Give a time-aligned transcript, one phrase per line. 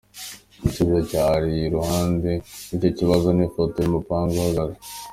[0.57, 2.31] Igisubizo cyari iruhande
[2.73, 4.77] rw’icyo kibazo ni ifoto y’umupanga uhagaze.